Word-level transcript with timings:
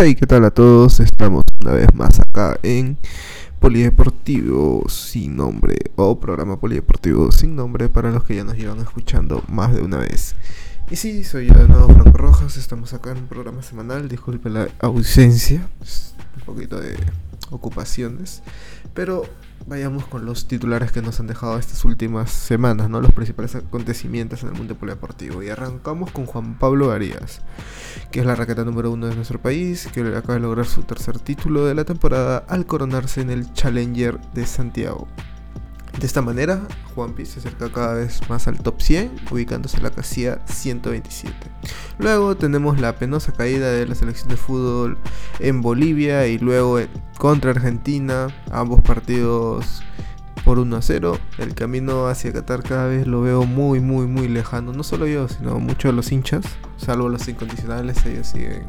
Hey, 0.00 0.14
¿qué 0.14 0.28
tal 0.28 0.44
a 0.44 0.52
todos? 0.52 1.00
Estamos 1.00 1.42
una 1.60 1.72
vez 1.72 1.92
más 1.92 2.20
acá 2.20 2.56
en 2.62 2.96
Polideportivo 3.58 4.88
sin 4.88 5.34
nombre 5.34 5.76
o 5.96 6.20
programa 6.20 6.60
Polideportivo 6.60 7.32
sin 7.32 7.56
nombre 7.56 7.88
para 7.88 8.12
los 8.12 8.22
que 8.22 8.36
ya 8.36 8.44
nos 8.44 8.56
llevan 8.56 8.78
escuchando 8.78 9.42
más 9.48 9.74
de 9.74 9.82
una 9.82 9.96
vez. 9.96 10.36
Y 10.88 10.94
sí, 10.94 11.24
soy 11.24 11.48
yo 11.48 11.54
de 11.54 11.66
nuevo 11.66 11.88
Franco 11.88 12.16
Rojas, 12.16 12.56
estamos 12.56 12.94
acá 12.94 13.10
en 13.10 13.18
un 13.18 13.26
programa 13.26 13.60
semanal, 13.60 14.08
disculpe 14.08 14.50
la 14.50 14.68
ausencia, 14.78 15.68
un 16.36 16.44
poquito 16.44 16.78
de 16.78 16.94
ocupaciones, 17.52 18.42
pero 18.94 19.24
vayamos 19.66 20.06
con 20.06 20.24
los 20.24 20.48
titulares 20.48 20.92
que 20.92 21.02
nos 21.02 21.20
han 21.20 21.26
dejado 21.26 21.58
estas 21.58 21.84
últimas 21.84 22.30
semanas, 22.30 22.88
¿no? 22.88 23.00
Los 23.00 23.12
principales 23.12 23.54
acontecimientos 23.54 24.42
en 24.42 24.48
el 24.48 24.54
mundo 24.54 24.74
polideportivo. 24.76 25.42
Y 25.42 25.50
arrancamos 25.50 26.10
con 26.10 26.26
Juan 26.26 26.58
Pablo 26.58 26.90
Arias, 26.90 27.42
que 28.10 28.20
es 28.20 28.26
la 28.26 28.34
raqueta 28.34 28.64
número 28.64 28.90
uno 28.90 29.06
de 29.06 29.14
nuestro 29.14 29.40
país, 29.40 29.88
que 29.92 30.00
acaba 30.00 30.34
de 30.34 30.40
lograr 30.40 30.66
su 30.66 30.82
tercer 30.82 31.18
título 31.18 31.66
de 31.66 31.74
la 31.74 31.84
temporada 31.84 32.44
al 32.48 32.66
coronarse 32.66 33.20
en 33.20 33.30
el 33.30 33.52
Challenger 33.52 34.18
de 34.32 34.46
Santiago. 34.46 35.06
De 35.98 36.06
esta 36.06 36.22
manera, 36.22 36.60
Juanpi 36.94 37.26
se 37.26 37.40
acerca 37.40 37.72
cada 37.72 37.94
vez 37.94 38.20
más 38.28 38.46
al 38.46 38.60
top 38.60 38.80
100, 38.80 39.10
ubicándose 39.32 39.78
en 39.78 39.82
la 39.82 39.90
casilla 39.90 40.38
127. 40.46 41.34
Luego 41.98 42.36
tenemos 42.36 42.78
la 42.80 42.94
penosa 42.94 43.32
caída 43.32 43.72
de 43.72 43.84
la 43.84 43.96
selección 43.96 44.28
de 44.28 44.36
fútbol 44.36 44.96
en 45.40 45.60
Bolivia 45.60 46.28
y 46.28 46.38
luego 46.38 46.78
contra 47.18 47.50
Argentina, 47.50 48.28
ambos 48.52 48.80
partidos 48.80 49.82
por 50.44 50.60
1 50.60 50.76
a 50.76 50.82
0. 50.82 51.18
El 51.38 51.56
camino 51.56 52.06
hacia 52.06 52.32
Qatar 52.32 52.62
cada 52.62 52.86
vez 52.86 53.04
lo 53.08 53.22
veo 53.22 53.42
muy, 53.42 53.80
muy, 53.80 54.06
muy 54.06 54.28
lejano. 54.28 54.72
No 54.72 54.84
solo 54.84 55.08
yo, 55.08 55.26
sino 55.28 55.58
muchos 55.58 55.90
de 55.90 55.96
los 55.96 56.12
hinchas, 56.12 56.44
salvo 56.76 57.08
los 57.08 57.26
incondicionales, 57.26 58.06
ellos 58.06 58.28
siguen 58.28 58.68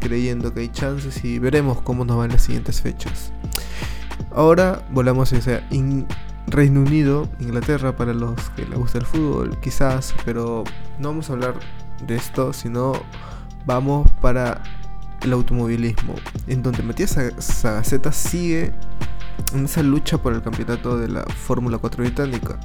creyendo 0.00 0.52
que 0.52 0.60
hay 0.60 0.68
chances 0.68 1.24
y 1.24 1.38
veremos 1.38 1.80
cómo 1.80 2.04
nos 2.04 2.18
van 2.18 2.30
las 2.30 2.42
siguientes 2.42 2.82
fechas. 2.82 3.32
Ahora 4.34 4.82
volamos 4.90 5.32
hacia 5.32 5.66
Reino 6.46 6.80
Unido, 6.80 7.28
Inglaterra, 7.40 7.96
para 7.96 8.12
los 8.12 8.50
que 8.50 8.66
les 8.66 8.78
gusta 8.78 8.98
el 8.98 9.06
fútbol, 9.06 9.58
quizás, 9.60 10.14
pero 10.24 10.64
no 10.98 11.08
vamos 11.08 11.30
a 11.30 11.34
hablar 11.34 11.54
de 12.06 12.16
esto, 12.16 12.52
sino 12.52 12.92
vamos 13.64 14.10
para 14.20 14.62
el 15.22 15.32
automovilismo, 15.32 16.14
en 16.48 16.62
donde 16.62 16.82
Matías 16.82 17.16
Sagaceta 17.38 18.12
sigue 18.12 18.72
en 19.54 19.64
esa 19.64 19.82
lucha 19.82 20.18
por 20.18 20.32
el 20.32 20.42
campeonato 20.42 20.98
de 20.98 21.08
la 21.08 21.22
Fórmula 21.22 21.78
4 21.78 22.02
británica. 22.02 22.58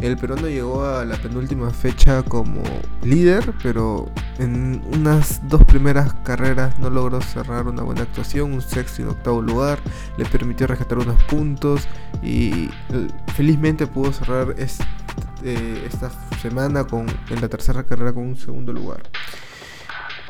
El 0.00 0.16
peruano 0.16 0.48
llegó 0.48 0.84
a 0.84 1.04
la 1.04 1.16
penúltima 1.16 1.70
fecha 1.70 2.22
como 2.22 2.62
líder, 3.02 3.54
pero 3.62 4.10
en 4.38 4.82
unas 4.94 5.46
dos 5.48 5.64
primeras 5.64 6.12
carreras 6.24 6.78
no 6.78 6.90
logró 6.90 7.20
cerrar 7.20 7.66
una 7.66 7.82
buena 7.82 8.02
actuación, 8.02 8.52
un 8.52 8.62
sexto 8.62 9.02
y 9.02 9.04
un 9.04 9.10
octavo 9.10 9.42
lugar, 9.42 9.78
le 10.16 10.24
permitió 10.24 10.66
rescatar 10.66 10.98
unos 10.98 11.22
puntos 11.24 11.86
y 12.22 12.70
eh, 12.90 13.08
felizmente 13.34 13.86
pudo 13.86 14.12
cerrar 14.12 14.54
eh, 14.58 15.84
esta 15.86 16.10
semana 16.40 16.84
con, 16.84 17.06
en 17.30 17.40
la 17.40 17.48
tercera 17.48 17.84
carrera 17.84 18.12
con 18.12 18.24
un 18.24 18.36
segundo 18.36 18.72
lugar. 18.72 19.02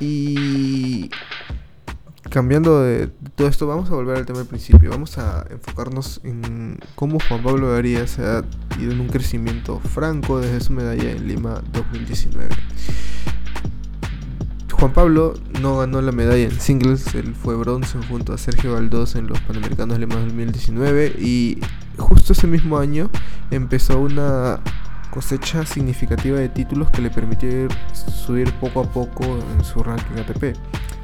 Y 0.00 1.10
cambiando 2.28 2.82
de, 2.82 3.08
todo 3.36 3.46
esto, 3.46 3.66
vamos 3.66 3.90
a 3.90 3.94
volver 3.94 4.16
al 4.16 4.26
tema 4.26 4.38
del 4.38 4.48
principio. 4.48 4.90
Vamos 4.90 5.18
a 5.18 5.46
enfocarnos 5.50 6.20
en 6.24 6.78
cómo 6.94 7.18
Juan 7.28 7.42
Pablo 7.42 7.74
Arias 7.74 8.18
ha 8.18 8.42
ido 8.80 8.92
en 8.92 9.00
un 9.00 9.08
crecimiento 9.08 9.78
franco 9.80 10.40
desde 10.40 10.60
su 10.60 10.72
medalla 10.72 11.10
en 11.10 11.28
Lima 11.28 11.62
2019. 11.72 12.48
Juan 14.82 14.94
Pablo 14.94 15.34
no 15.60 15.78
ganó 15.78 16.02
la 16.02 16.10
medalla 16.10 16.42
en 16.42 16.58
singles, 16.58 17.14
él 17.14 17.36
fue 17.36 17.54
bronce 17.54 18.00
junto 18.08 18.32
a 18.32 18.36
Sergio 18.36 18.72
Valdós 18.72 19.14
en 19.14 19.28
los 19.28 19.38
Panamericanos 19.42 19.96
Lima 19.96 20.16
2019 20.16 21.14
y 21.20 21.60
justo 21.96 22.32
ese 22.32 22.48
mismo 22.48 22.78
año 22.78 23.08
empezó 23.52 24.00
una 24.00 24.58
cosecha 25.10 25.64
significativa 25.64 26.40
de 26.40 26.48
títulos 26.48 26.90
que 26.90 27.00
le 27.00 27.10
permitió 27.10 27.68
subir 27.92 28.52
poco 28.54 28.80
a 28.80 28.90
poco 28.90 29.22
en 29.24 29.64
su 29.64 29.84
ranking 29.84 30.16
ATP. 30.16 30.56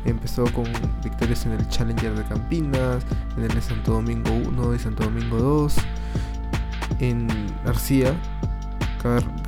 Empezó 0.06 0.42
con 0.46 0.64
victorias 1.04 1.46
en 1.46 1.52
el 1.52 1.68
Challenger 1.68 2.16
de 2.16 2.24
Campinas, 2.24 3.04
en 3.36 3.44
el 3.44 3.54
de 3.54 3.62
Santo 3.62 3.92
Domingo 3.92 4.32
1 4.32 4.74
y 4.74 4.78
Santo 4.80 5.04
Domingo 5.04 5.38
2, 5.38 5.76
en 6.98 7.28
García. 7.64 8.12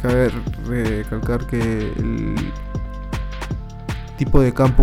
Cabe, 0.00 0.30
recalcar 0.68 1.44
que 1.48 1.58
el 1.96 2.36
tipo 4.20 4.42
de 4.42 4.52
campo 4.52 4.82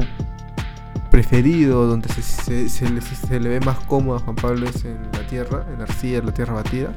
preferido, 1.11 1.85
donde 1.85 2.09
se, 2.09 2.51
le, 2.89 3.01
se, 3.01 3.37
ve 3.37 3.59
más 3.59 3.77
cómodo 3.81 4.17
a 4.17 4.19
Juan 4.19 4.35
Pablo 4.35 4.67
es 4.67 4.83
en 4.83 4.97
la 5.13 5.27
tierra, 5.27 5.63
en 5.71 5.79
Arcilla, 5.79 6.17
en 6.17 6.25
la 6.25 6.33
tierra 6.33 6.55
batida. 6.55 6.91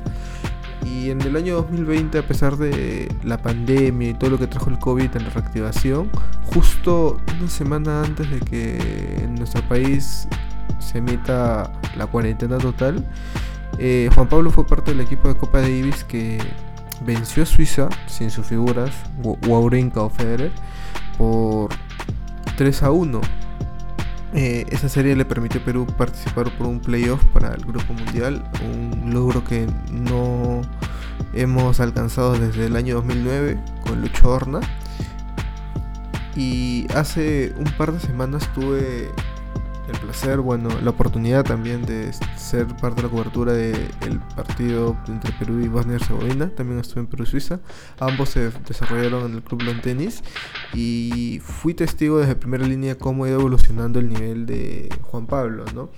Y 0.87 1.11
en 1.11 1.21
el 1.21 1.37
año 1.37 1.57
2020, 1.57 2.17
a 2.17 2.23
pesar 2.27 2.57
de 2.57 3.15
la 3.25 3.37
pandemia 3.37 4.09
y 4.09 4.15
todo 4.15 4.31
lo 4.31 4.39
que 4.39 4.47
trajo 4.47 4.71
el 4.71 4.79
COVID 4.79 5.15
en 5.17 5.25
la 5.25 5.29
reactivación, 5.29 6.11
justo 6.47 7.21
una 7.39 7.51
semana 7.51 8.05
antes 8.05 8.31
de 8.31 8.41
que 8.41 9.19
en 9.23 9.35
nuestro 9.35 9.61
país 9.69 10.27
se 10.79 10.97
emita 10.97 11.71
la 11.95 12.07
cuarentena 12.07 12.57
total, 12.57 13.07
eh, 13.79 14.09
Juan 14.15 14.31
Pablo 14.31 14.51
fue 14.51 14.67
parte 14.67 14.93
del 14.93 15.01
equipo 15.01 15.29
de 15.29 15.35
Copa 15.35 15.61
Davis 15.61 16.05
que 16.05 16.39
venció 17.05 17.43
a 17.43 17.47
Suiza 17.47 17.91
sin 18.07 18.31
sus 18.31 18.47
figuras, 18.47 18.93
Wawrinka 19.47 20.01
o 20.01 20.09
Federer, 20.09 20.53
por 21.19 21.69
3 22.61 22.83
a 22.83 22.91
1 22.91 23.21
eh, 24.35 24.67
esa 24.69 24.91
serie 24.91 25.17
le 25.17 25.25
permitió 25.25 25.63
a 25.63 25.65
Perú 25.65 25.87
participar 25.97 26.55
por 26.59 26.67
un 26.67 26.79
playoff 26.79 27.25
para 27.33 27.55
el 27.55 27.65
Grupo 27.65 27.95
Mundial, 27.95 28.45
un 28.63 29.15
logro 29.15 29.43
que 29.43 29.67
no 29.91 30.61
hemos 31.33 31.81
alcanzado 31.81 32.39
desde 32.39 32.67
el 32.67 32.77
año 32.77 32.97
2009 32.97 33.59
con 33.81 34.03
Lucho 34.03 34.29
Horna. 34.29 34.61
Y 36.37 36.87
hace 36.95 37.55
un 37.57 37.65
par 37.79 37.93
de 37.93 38.01
semanas 38.01 38.47
tuve 38.53 39.11
el 39.91 39.99
placer, 39.99 40.41
bueno, 40.41 40.69
la 40.83 40.91
oportunidad 40.91 41.45
también 41.45 41.85
de 41.85 42.13
ser 42.37 42.67
parte 42.77 43.03
de 43.03 43.09
la 43.09 43.09
cobertura 43.09 43.53
del 43.53 44.21
partido 44.35 44.97
entre 45.09 45.33
Perú 45.33 45.61
y 45.61 45.69
Bosnia 45.69 45.95
y 45.95 45.97
Herzegovina. 45.97 46.51
También 46.55 46.81
estuve 46.81 47.01
en 47.01 47.07
Perú-Suiza. 47.07 47.61
Ambos 47.99 48.31
se 48.31 48.51
desarrollaron 48.67 49.31
en 49.31 49.37
el 49.37 49.43
Club 49.43 49.63
Long 49.63 49.81
Tennis 49.81 50.23
y 50.75 51.41
fui 51.43 51.75
testigo 51.75 52.19
desde 52.19 52.37
primera 52.37 52.67
línea 52.67 52.97
cómo 52.97 53.25
ha 53.25 53.29
ido 53.29 53.41
evolucionando 53.41 53.99
el 53.99 54.09
nivel 54.09 54.47
de 54.47 54.89
Juan 55.03 55.27
Pablo, 55.27 55.65
¿no? 55.75 55.91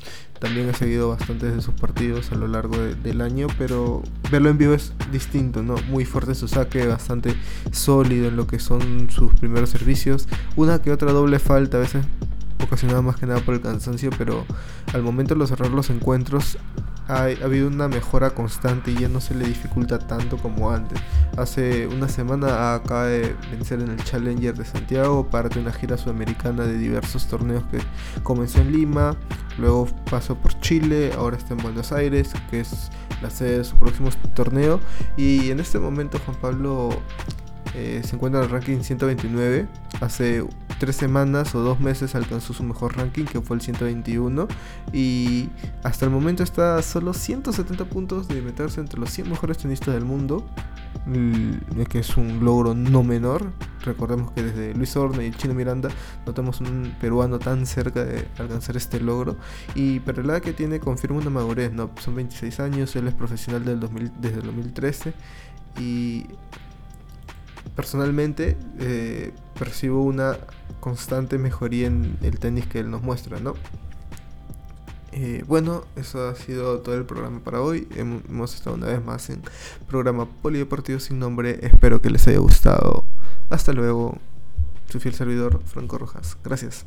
También 0.42 0.68
he 0.68 0.74
seguido 0.74 1.10
bastantes 1.10 1.54
de 1.54 1.62
sus 1.62 1.74
partidos 1.74 2.32
a 2.32 2.34
lo 2.34 2.48
largo 2.48 2.76
del 2.76 3.20
año, 3.20 3.46
pero 3.58 4.02
verlo 4.28 4.50
en 4.50 4.58
vivo 4.58 4.74
es 4.74 4.92
distinto, 5.12 5.62
¿no? 5.62 5.76
Muy 5.88 6.04
fuerte 6.04 6.34
su 6.34 6.48
saque, 6.48 6.84
bastante 6.84 7.36
sólido 7.70 8.26
en 8.26 8.34
lo 8.34 8.48
que 8.48 8.58
son 8.58 9.08
sus 9.08 9.32
primeros 9.34 9.70
servicios. 9.70 10.26
Una 10.56 10.82
que 10.82 10.90
otra 10.90 11.12
doble 11.12 11.38
falta 11.38 11.76
a 11.76 11.80
veces 11.80 12.04
ocasionada 12.64 13.02
más 13.02 13.16
que 13.16 13.26
nada 13.26 13.40
por 13.40 13.54
el 13.54 13.60
cansancio, 13.60 14.10
pero 14.16 14.44
al 14.92 15.02
momento 15.02 15.34
de 15.34 15.46
cerrar 15.46 15.70
los 15.70 15.90
encuentros 15.90 16.58
ha, 17.08 17.24
habido 17.24 17.68
una 17.68 17.88
mejora 17.88 18.30
constante 18.30 18.92
y 18.92 18.96
ya 18.96 19.08
no 19.08 19.20
se 19.20 19.34
le 19.34 19.46
dificulta 19.46 19.98
tanto 19.98 20.36
como 20.38 20.70
antes. 20.70 21.00
Hace 21.36 21.86
una 21.86 22.08
semana 22.08 22.74
acaba 22.74 23.06
de 23.06 23.34
vencer 23.50 23.80
en 23.80 23.90
el 23.90 24.04
Challenger 24.04 24.56
de 24.56 24.64
Santiago, 24.64 25.28
parte 25.28 25.56
de 25.56 25.62
una 25.62 25.72
gira 25.72 25.96
sudamericana 25.96 26.64
de 26.64 26.78
diversos 26.78 27.26
torneos 27.26 27.64
que 27.64 27.78
comenzó 28.22 28.60
en 28.60 28.72
Lima, 28.72 29.16
luego 29.58 29.86
pasó 30.10 30.36
por 30.36 30.58
Chile, 30.60 31.12
ahora 31.16 31.36
está 31.36 31.54
en 31.54 31.62
Buenos 31.62 31.92
Aires, 31.92 32.32
que 32.50 32.60
es 32.60 32.90
la 33.22 33.30
sede 33.30 33.58
de 33.58 33.64
su 33.64 33.76
próximo 33.76 34.10
torneo. 34.34 34.80
Y 35.16 35.50
en 35.50 35.60
este 35.60 35.78
momento 35.78 36.18
Juan 36.24 36.36
Pablo 36.40 36.90
eh, 37.74 38.02
se 38.04 38.16
encuentra 38.16 38.40
en 38.40 38.46
el 38.46 38.50
ranking 38.52 38.80
129. 38.82 39.66
Hace 40.00 40.44
tres 40.82 40.96
semanas 40.96 41.54
o 41.54 41.60
dos 41.60 41.78
meses 41.78 42.16
alcanzó 42.16 42.52
su 42.52 42.64
mejor 42.64 42.96
ranking, 42.96 43.24
que 43.24 43.40
fue 43.40 43.54
el 43.54 43.62
121. 43.62 44.48
Y 44.92 45.48
hasta 45.84 46.06
el 46.06 46.10
momento 46.10 46.42
está 46.42 46.76
a 46.76 46.82
solo 46.82 47.14
170 47.14 47.84
puntos 47.84 48.26
de 48.26 48.42
meterse 48.42 48.80
entre 48.80 48.98
los 48.98 49.08
100 49.10 49.30
mejores 49.30 49.58
tenistas 49.58 49.94
del 49.94 50.04
mundo. 50.04 50.44
Que 51.88 52.00
es 52.00 52.16
un 52.16 52.44
logro 52.44 52.74
no 52.74 53.04
menor. 53.04 53.52
Recordemos 53.84 54.32
que 54.32 54.42
desde 54.42 54.74
Luis 54.74 54.96
Orne 54.96 55.24
y 55.24 55.30
Chino 55.30 55.54
Miranda 55.54 55.88
no 56.26 56.34
tenemos 56.34 56.60
un 56.60 56.92
peruano 57.00 57.38
tan 57.38 57.64
cerca 57.64 58.04
de 58.04 58.26
alcanzar 58.38 58.76
este 58.76 58.98
logro. 58.98 59.36
Y 59.76 60.00
pero 60.00 60.24
la 60.24 60.40
que 60.40 60.52
tiene 60.52 60.80
confirma 60.80 61.18
una 61.18 61.30
madurez, 61.30 61.72
¿no? 61.72 61.90
Son 62.00 62.16
26 62.16 62.58
años, 62.58 62.96
él 62.96 63.06
es 63.06 63.14
profesional 63.14 63.64
del 63.64 63.78
2000, 63.78 64.12
desde 64.20 64.40
el 64.40 64.46
2013. 64.46 65.14
Y 65.78 66.26
personalmente 67.76 68.56
eh, 68.80 69.32
percibo 69.58 70.02
una 70.02 70.36
constante 70.82 71.38
mejoría 71.38 71.86
en 71.86 72.18
el 72.22 72.40
tenis 72.40 72.66
que 72.66 72.80
él 72.80 72.90
nos 72.90 73.02
muestra, 73.02 73.38
¿no? 73.38 73.54
Eh, 75.12 75.44
bueno, 75.46 75.84
eso 75.94 76.28
ha 76.28 76.34
sido 76.34 76.80
todo 76.80 76.96
el 76.96 77.04
programa 77.04 77.38
para 77.38 77.60
hoy. 77.60 77.86
Hemos 77.94 78.54
estado 78.54 78.74
una 78.74 78.88
vez 78.88 79.02
más 79.04 79.30
en 79.30 79.42
programa 79.86 80.26
Polideportivo 80.26 80.98
sin 80.98 81.20
nombre. 81.20 81.60
Espero 81.62 82.02
que 82.02 82.10
les 82.10 82.26
haya 82.26 82.38
gustado. 82.38 83.04
Hasta 83.48 83.72
luego. 83.72 84.18
Su 84.88 84.98
fiel 84.98 85.14
servidor, 85.14 85.60
Franco 85.66 85.98
Rojas. 85.98 86.36
Gracias. 86.42 86.84